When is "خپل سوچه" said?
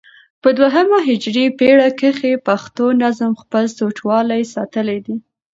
3.41-4.03